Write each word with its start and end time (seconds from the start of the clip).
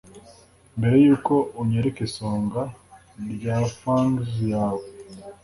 Mbere 0.77 0.95
yuko 1.05 1.33
unyereka 1.61 1.99
isonga 2.07 2.61
rya 3.33 3.57
fangs 3.77 4.31
yawe 4.51 4.85